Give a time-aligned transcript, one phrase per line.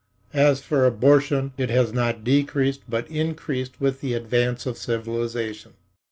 [0.33, 5.73] As for abortion, it has not decreased but increased with the advance of civilization.